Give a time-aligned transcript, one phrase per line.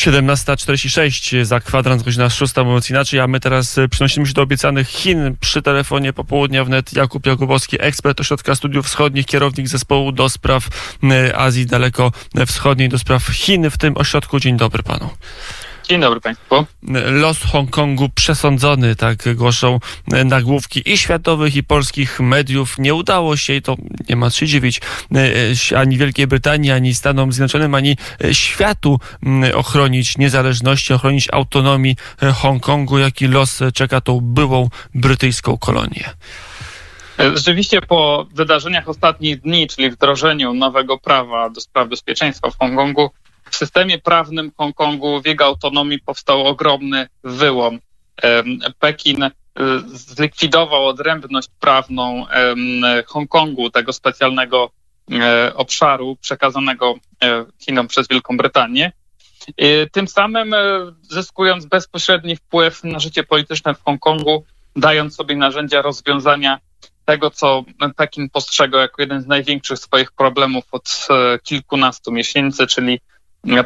[0.00, 4.88] 17.46 za kwadrans, godzina 6, mówiąc inaczej, a my teraz e, przenosimy się do obiecanych
[4.88, 5.36] Chin.
[5.40, 10.68] Przy telefonie popołudnia wnet Jakub Jakubowski, ekspert Ośrodka Studiów Wschodnich, kierownik zespołu do spraw
[11.02, 12.12] e, Azji Daleko
[12.46, 14.40] Wschodniej, do spraw Chin w tym ośrodku.
[14.40, 15.10] Dzień dobry panu.
[15.90, 16.66] Dzień dobry Państwu.
[17.10, 19.80] Los Hongkongu przesądzony, tak głoszą
[20.24, 22.78] nagłówki i światowych, i polskich mediów.
[22.78, 23.76] Nie udało się i to
[24.08, 24.80] nie ma się dziwić
[25.74, 27.96] e, ani Wielkiej Brytanii, ani Stanom Zjednoczonym, ani
[28.32, 29.00] światu
[29.54, 31.96] ochronić niezależności, ochronić autonomii
[32.34, 36.04] Hongkongu, jaki los czeka tą byłą brytyjską kolonię.
[37.18, 43.10] Rzeczywiście po wydarzeniach ostatnich dni, czyli wdrożeniu nowego prawa do spraw bezpieczeństwa w Hongkongu,
[43.50, 47.78] w systemie prawnym Hongkongu, w jego autonomii powstał ogromny wyłom.
[48.78, 49.30] Pekin y,
[49.86, 52.26] zlikwidował odrębność prawną
[53.06, 54.70] Hongkongu, tego specjalnego
[55.12, 58.92] e, obszaru przekazanego e, Chinom przez Wielką Brytanię.
[59.92, 60.58] Tym samym e,
[61.02, 64.44] zyskując bezpośredni wpływ na życie polityczne w Hongkongu,
[64.76, 66.58] dając sobie narzędzia rozwiązania
[67.04, 67.64] tego, co
[67.96, 71.08] Pekin postrzegał jako jeden z największych swoich problemów od
[71.42, 73.00] kilkunastu miesięcy, czyli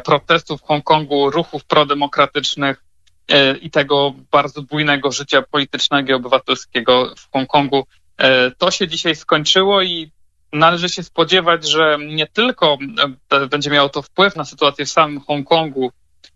[0.05, 2.83] protestów w Hongkongu, ruchów prodemokratycznych
[3.27, 7.87] e, i tego bardzo bujnego życia politycznego i obywatelskiego w Hongkongu.
[8.17, 10.11] E, to się dzisiaj skończyło i
[10.53, 12.77] należy się spodziewać, że nie tylko
[13.31, 15.91] e, będzie miało to wpływ na sytuację w samym Hongkongu,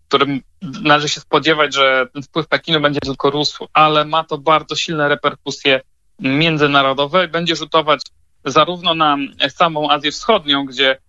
[0.08, 4.76] którym należy się spodziewać, że ten wpływ Pekinu będzie tylko rósł, ale ma to bardzo
[4.76, 5.82] silne reperkusje
[6.20, 8.02] międzynarodowe i będzie rzutować
[8.46, 9.18] zarówno na
[9.50, 10.98] samą Azję Wschodnią, gdzie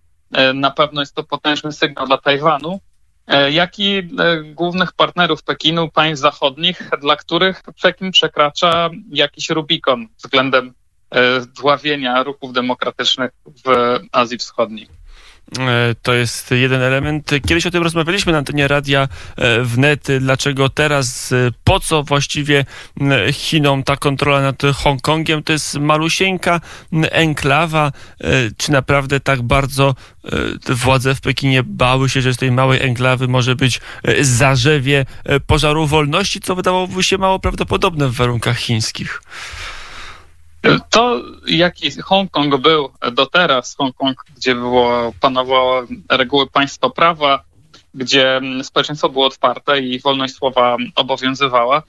[0.53, 2.79] na pewno jest to potężny sygnał dla Tajwanu,
[3.27, 4.03] e, jak i e,
[4.43, 10.73] głównych partnerów Pekinu, państw zachodnich, dla których Pekin przekracza jakiś Rubikon względem
[11.59, 13.31] dławienia ruchów demokratycznych
[13.65, 15.00] w Azji Wschodniej.
[15.59, 17.31] E, to jest jeden element.
[17.47, 20.07] Kiedyś o tym rozmawialiśmy na antenie radia e, wnet.
[20.19, 22.65] Dlaczego teraz, e, po co właściwie
[23.31, 25.43] Chinom ta kontrola nad Hongkongiem?
[25.43, 26.61] To jest malusieńka
[27.11, 27.91] enklawa.
[28.57, 29.95] Czy naprawdę tak bardzo
[30.69, 33.81] władze w Pekinie bały się, że z tej małej enklawy może być
[34.21, 35.05] zarzewie
[35.47, 39.21] pożaru wolności, co wydawałoby się mało prawdopodobne w warunkach chińskich?
[40.89, 47.43] To, jaki Hongkong był do teraz, Hongkong, gdzie było, panowały reguły państwa prawa,
[47.93, 51.83] gdzie społeczeństwo było otwarte i wolność słowa obowiązywała,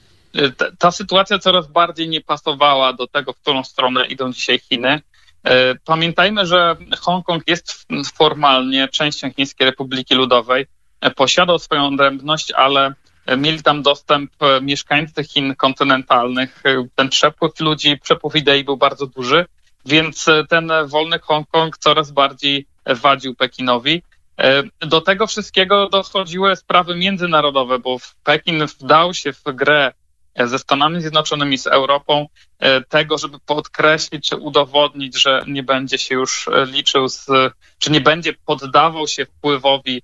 [0.79, 5.01] ta sytuacja coraz bardziej nie pasowała do tego, w którą stronę idą dzisiaj Chiny.
[5.85, 10.65] Pamiętajmy, że Hongkong jest formalnie częścią Chińskiej Republiki Ludowej,
[11.15, 12.93] posiadał swoją odrębność, ale
[13.37, 16.61] mieli tam dostęp e, mieszkańcy Chin kontynentalnych.
[16.65, 19.45] E, ten przepływ ludzi, przepływ idei był bardzo duży,
[19.85, 24.03] więc e, ten wolny Hongkong coraz bardziej wadził Pekinowi.
[24.79, 29.91] Do tego wszystkiego dochodziły sprawy międzynarodowe, bo Pekin wdał się w grę
[30.45, 32.27] ze Stanami Zjednoczonymi, z Europą,
[32.89, 37.25] tego, żeby podkreślić czy udowodnić, że nie będzie się już liczył z,
[37.79, 40.01] czy nie będzie poddawał się wpływowi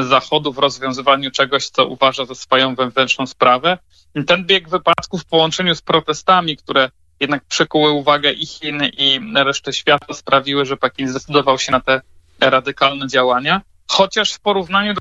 [0.00, 3.78] Zachodu w rozwiązywaniu czegoś, co uważa za swoją wewnętrzną sprawę.
[4.26, 9.72] Ten bieg wypadków w połączeniu z protestami, które jednak przykuły uwagę i Chin, i reszty
[9.72, 12.00] świata, sprawiły, że Pekin zdecydował się na te
[12.40, 13.60] radykalne działania.
[13.88, 14.94] Chociaż w porównaniu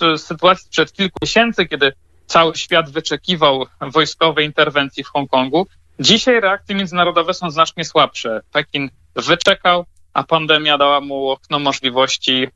[0.00, 1.92] do sytuacji przed kilku miesięcy, kiedy
[2.26, 5.66] cały świat wyczekiwał wojskowej interwencji w Hongkongu,
[6.00, 8.40] dzisiaj reakcje międzynarodowe są znacznie słabsze.
[8.52, 9.84] Pekin wyczekał,
[10.14, 12.48] a pandemia dała mu okno możliwości, e,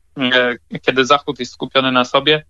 [0.83, 2.45] kiedy Zachód jest skupiony na sobie,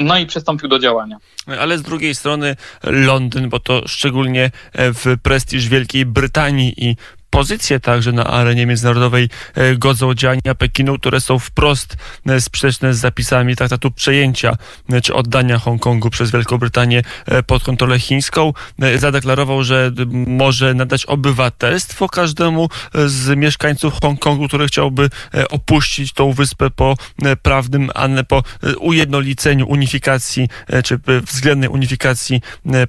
[0.00, 1.16] no i przystąpił do działania.
[1.60, 6.96] Ale z drugiej strony Londyn, bo to szczególnie w prestiż Wielkiej Brytanii i
[7.34, 11.96] pozycje także na arenie międzynarodowej e, godzą działania Pekinu, które są wprost
[12.26, 14.56] e, sprzeczne z zapisami traktatu przejęcia
[14.92, 17.02] e, czy oddania Hongkongu przez Wielką Brytanię
[17.46, 18.52] pod kontrolę chińską.
[18.96, 19.90] Zadeklarował, że
[20.26, 22.68] może nadać obywatelstwo każdemu
[23.06, 25.10] z mieszkańców Hongkongu, który chciałby
[25.50, 26.96] opuścić tą wyspę po
[27.42, 27.90] prawnym,
[28.28, 28.42] po
[28.78, 30.48] ujednoliceniu, unifikacji
[30.84, 32.40] czy względnej unifikacji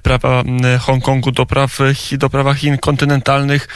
[0.02, 0.44] prawa
[0.80, 1.78] Hongkongu do, praw,
[2.12, 3.68] do prawa Chin kontynentalnych.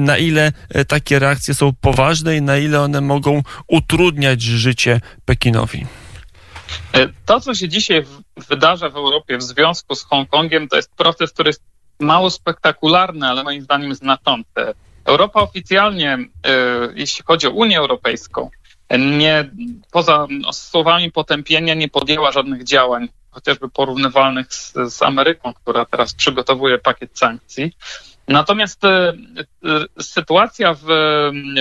[0.00, 5.00] Na na ile e, takie reakcje są poważne i na ile one mogą utrudniać życie
[5.24, 5.86] Pekinowi?
[6.92, 8.04] E, to, co się dzisiaj
[8.48, 11.62] wydarza w Europie w związku z Hongkongiem, to jest proces, który jest
[12.00, 14.60] mało spektakularny, ale moim zdaniem znaczący.
[15.04, 16.28] Europa oficjalnie, e,
[16.94, 18.50] jeśli chodzi o Unię Europejską,
[18.98, 19.50] nie,
[19.90, 26.78] poza słowami potępienia nie podjęła żadnych działań, chociażby porównywalnych z, z Ameryką, która teraz przygotowuje
[26.78, 27.72] pakiet sankcji.
[28.28, 30.86] Natomiast e, e, sytuacja w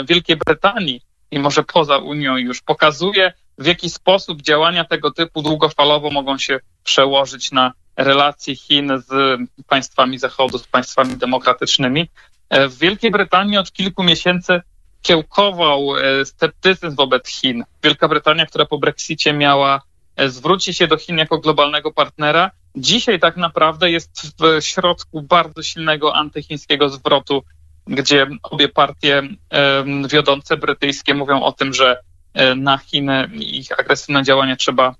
[0.06, 6.10] Wielkiej Brytanii i może poza Unią już pokazuje, w jaki sposób działania tego typu długofalowo
[6.10, 12.10] mogą się przełożyć na relacje Chin z państwami Zachodu, z państwami demokratycznymi.
[12.50, 14.62] E, w Wielkiej Brytanii od kilku miesięcy
[15.02, 15.88] kiełkował
[16.24, 17.64] sceptycyzm wobec Chin.
[17.84, 19.82] Wielka Brytania, która po Brexicie miała
[20.28, 26.16] zwrócić się do Chin jako globalnego partnera, dzisiaj tak naprawdę jest w środku bardzo silnego
[26.16, 27.44] antychińskiego zwrotu,
[27.88, 29.24] gdzie obie partie
[30.10, 31.98] wiodące brytyjskie mówią o tym, że
[32.56, 34.96] na Chiny i ich agresywne działania trzeba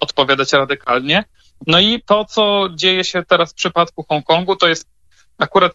[0.00, 1.24] odpowiadać radykalnie.
[1.66, 4.88] No i to, co dzieje się teraz w przypadku Hongkongu, to jest
[5.38, 5.72] akurat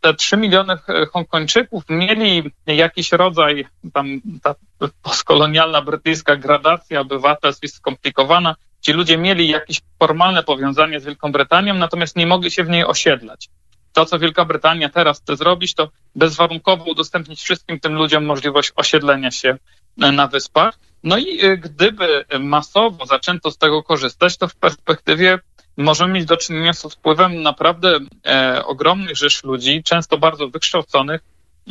[0.00, 0.78] te 3 miliony
[1.12, 4.54] Hongkończyków mieli jakiś rodzaj, tam ta
[5.02, 8.54] postkolonialna brytyjska gradacja obywatelstw jest skomplikowana.
[8.88, 12.84] Ci ludzie mieli jakieś formalne powiązanie z Wielką Brytanią, natomiast nie mogli się w niej
[12.84, 13.48] osiedlać.
[13.92, 19.30] To, co Wielka Brytania teraz chce zrobić, to bezwarunkowo udostępnić wszystkim tym ludziom możliwość osiedlenia
[19.30, 19.56] się
[19.96, 20.78] na wyspach.
[21.02, 25.38] No i y, gdyby masowo zaczęto z tego korzystać, to w perspektywie
[25.76, 31.20] możemy mieć do czynienia z wpływem naprawdę e, ogromnych rzesz ludzi, często bardzo wykształconych,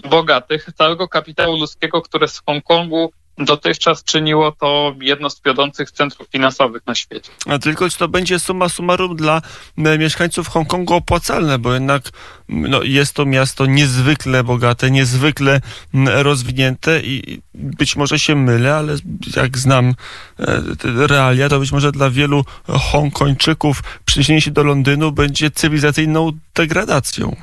[0.10, 6.88] bogatych, całego kapitału ludzkiego, które z Hongkongu dotychczas czyniło to jedno z wiodących centrów finansowych
[6.88, 7.30] na świecie.
[7.46, 9.42] A tylko czy to będzie suma summarum dla
[9.78, 12.04] e, mieszkańców Hongkongu opłacalne, bo jednak
[12.50, 15.62] no, jest to miasto niezwykle bogate, niezwykle
[16.06, 18.96] rozwinięte i być może się mylę, ale
[19.36, 19.96] jak znam
[20.40, 20.62] e,
[21.08, 27.36] realia, to być może dla wielu Hongkończyków przeniesienie się do Londynu będzie cywilizacyjną degradacją.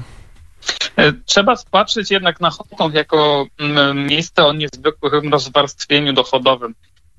[0.96, 6.74] E, trzeba spatrzeć jednak na Hongkong jako mm, miejsce o niezwykłym rozwarstwieniu dochodowym.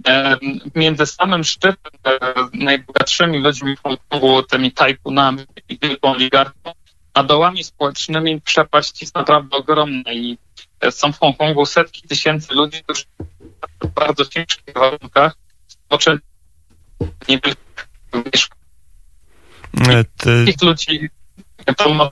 [0.07, 0.37] E,
[0.75, 2.19] między samym szczytem, e,
[2.53, 6.73] najbogatszymi ludźmi Hongkongu, tymi tajkunami i wielką oligarchą,
[7.13, 10.37] a dołami społecznymi przepaść jest naprawdę ogromna i
[10.89, 13.03] są w Hongkongu setki tysięcy ludzi, którzy
[13.81, 15.35] w bardzo ciężkich warunkach
[15.67, 16.19] spoczęli
[17.29, 17.65] niewielkich
[20.45, 21.09] Tych ludzi
[21.77, 22.11] to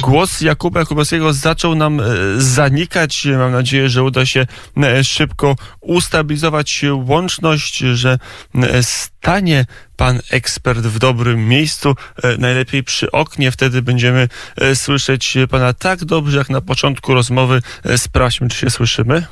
[0.00, 2.04] Głos Jakuba Jakubowskiego zaczął nam e,
[2.36, 3.26] zanikać.
[3.38, 4.46] Mam nadzieję, że uda się
[4.82, 8.18] e, szybko ustabilizować łączność, że
[8.54, 9.66] e, stanie
[9.96, 11.94] pan ekspert w dobrym miejscu,
[12.38, 13.50] najlepiej przy oknie.
[13.50, 14.28] Wtedy będziemy
[14.74, 17.62] słyszeć pana tak dobrze, jak na początku rozmowy.
[17.96, 19.26] Sprawdźmy, czy się słyszymy.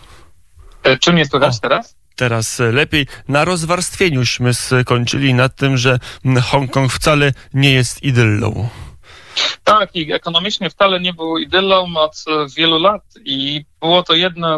[1.00, 1.94] Czy mnie słychać teraz?
[2.16, 3.06] teraz lepiej.
[3.28, 5.98] Na rozwarstwieniuśmy skończyli nad tym, że
[6.42, 8.68] Hongkong wcale nie jest idyllą.
[9.64, 12.24] Tak, i ekonomicznie wcale nie był idyllą od
[12.56, 14.56] wielu lat i było to jedno,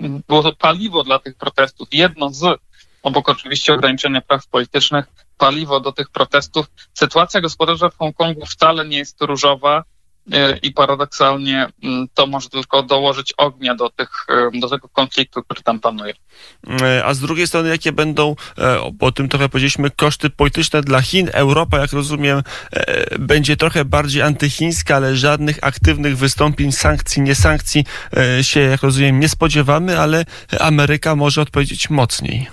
[0.00, 2.60] było to paliwo dla tych protestów, jedno z,
[3.02, 5.06] obok oczywiście ograniczenia praw politycznych,
[5.38, 6.66] paliwo do tych protestów.
[6.94, 9.84] Sytuacja gospodarcza w Hongkongu wcale nie jest różowa.
[10.32, 15.42] E, i paradoksalnie mm, to może tylko dołożyć ognia do, tych, e, do tego konfliktu,
[15.42, 16.14] który tam panuje.
[16.82, 18.36] E, a z drugiej strony, jakie będą,
[19.00, 21.30] o tym trochę powiedzieliśmy, koszty polityczne dla Chin?
[21.32, 22.42] Europa, jak rozumiem,
[23.18, 27.84] będzie trochę bardziej antychińska, ale żadnych aktywnych wystąpień, sankcji, nie sankcji
[28.42, 30.24] się, jak rozumiem, nie spodziewamy, ale
[30.60, 32.48] Ameryka może odpowiedzieć mocniej.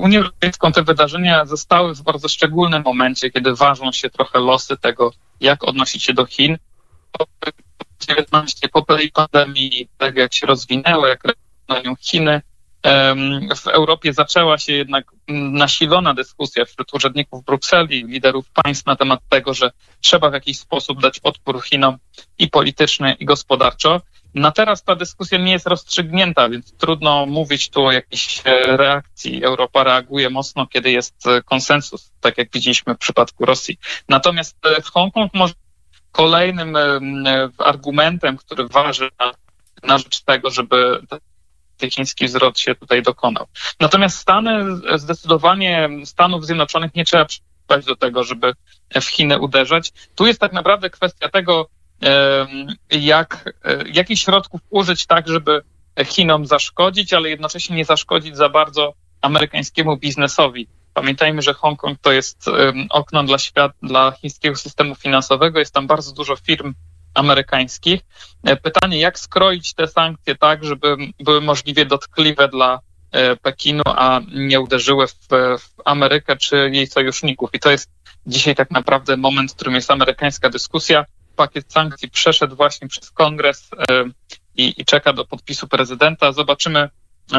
[0.00, 5.12] Unię Europejską te wydarzenia zostały w bardzo szczególnym momencie, kiedy ważą się trochę losy tego,
[5.40, 6.58] jak odnosić się do Chin.
[7.18, 11.22] COVID-19 po tej pandemii, tak jak się rozwinęło, jak
[11.68, 12.42] reagują Chiny,
[13.56, 19.54] w Europie zaczęła się jednak nasilona dyskusja wśród urzędników Brukseli, liderów państw na temat tego,
[19.54, 21.96] że trzeba w jakiś sposób dać odpór Chinom
[22.38, 24.00] i politycznie, i gospodarczo.
[24.34, 29.44] Na teraz ta dyskusja nie jest rozstrzygnięta, więc trudno mówić tu o jakiejś e, reakcji.
[29.44, 33.78] Europa reaguje mocno, kiedy jest e, konsensus, tak jak widzieliśmy w przypadku Rosji.
[34.08, 35.54] Natomiast e, w Hongkong może
[36.12, 36.76] kolejnym
[37.58, 39.32] argumentem, który waży na,
[39.82, 41.00] na rzecz tego, żeby
[41.90, 43.46] chiński zwrot się tutaj dokonał.
[43.80, 44.64] Natomiast Stany,
[44.96, 48.52] zdecydowanie Stanów Zjednoczonych nie trzeba przyjść do tego, żeby
[49.00, 49.92] w Chiny uderzać.
[50.14, 51.68] Tu jest tak naprawdę kwestia tego,
[52.90, 55.62] jak, e, jakich środków użyć tak, żeby
[56.04, 60.66] Chinom zaszkodzić, ale jednocześnie nie zaszkodzić za bardzo amerykańskiemu biznesowi.
[60.94, 62.50] Pamiętajmy, że Hongkong to jest
[62.90, 65.58] okno dla świat, dla chińskiego systemu finansowego.
[65.58, 66.74] Jest tam bardzo dużo firm
[67.14, 68.00] amerykańskich.
[68.44, 72.80] E, pytanie, jak skroić te sankcje tak, żeby były możliwie dotkliwe dla
[73.12, 75.14] e, Pekinu, a nie uderzyły w,
[75.58, 77.50] w Amerykę czy jej sojuszników.
[77.52, 77.90] I to jest
[78.26, 81.04] dzisiaj tak naprawdę moment, w którym jest amerykańska dyskusja
[81.40, 84.04] pakiet sankcji przeszedł właśnie przez kongres e,
[84.56, 86.32] i, i czeka do podpisu prezydenta.
[86.32, 86.88] Zobaczymy,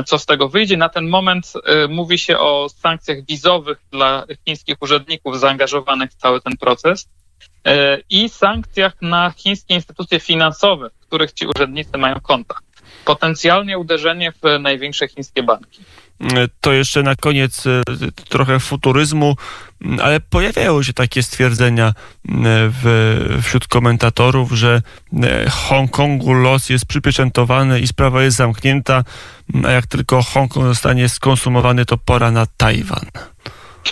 [0.05, 0.77] co z tego wyjdzie.
[0.77, 6.41] Na ten moment e, mówi się o sankcjach wizowych dla chińskich urzędników zaangażowanych w cały
[6.41, 7.09] ten proces
[7.65, 12.55] e, i sankcjach na chińskie instytucje finansowe, w których ci urzędnicy mają konta.
[13.05, 15.81] Potencjalnie uderzenie w największe chińskie banki.
[16.61, 17.81] To jeszcze na koniec e,
[18.29, 19.35] trochę futuryzmu,
[20.01, 21.93] ale pojawiają się takie stwierdzenia
[22.83, 24.81] w, wśród komentatorów, że
[25.51, 29.03] Hongkongu los jest przypieczętowany i sprawa jest zamknięta,
[29.63, 33.05] a jak tylko Hongkong zostanie skonsumowany, to pora na Tajwan.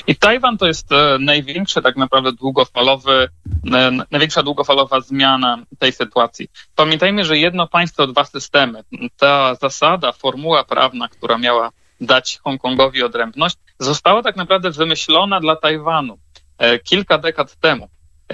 [0.08, 3.30] I Tajwan to jest e, największy tak naprawdę długofalowy,
[3.74, 6.48] e, największa długofalowa zmiana tej sytuacji.
[6.76, 8.84] Pamiętajmy, że jedno państwo, dwa systemy.
[9.18, 16.18] Ta zasada, formuła prawna, która miała dać Hongkongowi odrębność, została tak naprawdę wymyślona dla Tajwanu
[16.58, 17.90] e, kilka dekad temu.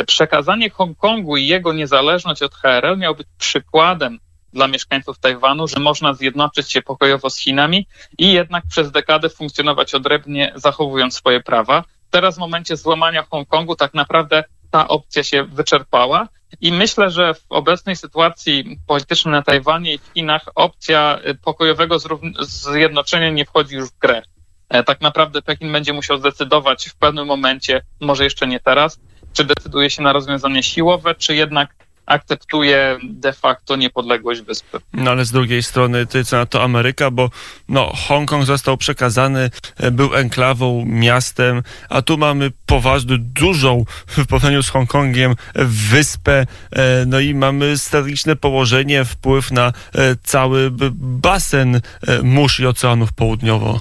[0.08, 4.20] Przekazanie Hongkongu i jego niezależność od HRL miał być przykładem
[4.56, 9.96] dla mieszkańców Tajwanu, że można zjednoczyć się pokojowo z Chinami i jednak przez dekadę funkcjonować
[9.96, 11.84] odrębnie, zachowując swoje prawa.
[12.10, 16.28] Teraz w momencie złamania Hongkongu tak naprawdę ta opcja się wyczerpała
[16.62, 21.98] i myślę, że w obecnej sytuacji politycznej na Tajwanie i w Chinach opcja pokojowego
[22.40, 24.22] zjednoczenia nie wchodzi już w grę.
[24.70, 29.00] E, tak naprawdę Pekin będzie musiał zdecydować w pewnym momencie, może jeszcze nie teraz,
[29.34, 34.80] czy decyduje się na rozwiązanie siłowe, czy jednak akceptuje de facto niepodległość wyspy.
[34.94, 37.30] No ale z drugiej strony ty co na to Ameryka, bo
[37.70, 44.64] no, Hongkong został przekazany, e, był enklawą, miastem, a tu mamy poważną, dużą w porównaniu
[44.64, 45.36] z Hongkongiem
[45.66, 51.82] wyspę, e, no i mamy strategiczne położenie, wpływ na e, cały basen
[52.24, 53.80] mórz i oceanów południowo,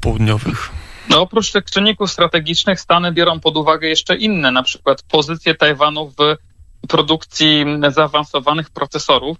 [0.00, 0.70] południowych.
[1.08, 6.12] No, oprócz tych czynników strategicznych Stany biorą pod uwagę jeszcze inne, na przykład pozycję Tajwanu
[6.18, 6.36] w
[6.88, 9.36] produkcji zaawansowanych procesorów.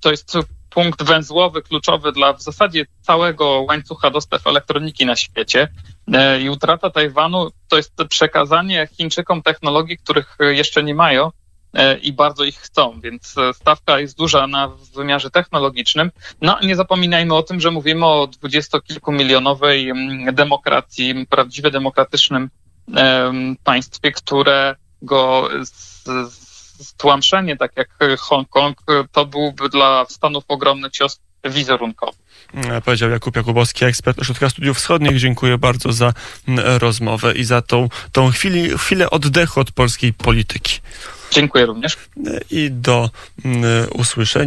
[0.00, 0.36] To jest
[0.70, 5.68] punkt węzłowy, kluczowy dla w zasadzie całego łańcucha dostaw elektroniki na świecie.
[6.12, 11.30] E, I utrata Tajwanu to jest przekazanie Chińczykom technologii, których jeszcze nie mają
[11.74, 16.10] e, i bardzo ich chcą, więc stawka jest duża na wymiarze technologicznym.
[16.40, 19.92] No nie zapominajmy o tym, że mówimy o dwudziestokilkumilionowej
[20.32, 22.50] demokracji, prawdziwie demokratycznym
[23.64, 26.39] państwie, które go z, z
[26.84, 28.82] stłamszenie, tak jak Hongkong,
[29.12, 32.18] to byłby dla Stanów ogromny cios wizerunkowy.
[32.54, 35.18] E, powiedział Jakub Jakubowski, ekspert Ośrodka Studiów Wschodnich.
[35.18, 36.12] Dziękuję bardzo za
[36.78, 40.80] rozmowę i za tą, tą chwili, chwilę oddechu od polskiej polityki.
[41.30, 41.96] Dziękuję również.
[42.26, 43.10] E, I do
[43.94, 44.46] usłyszenia.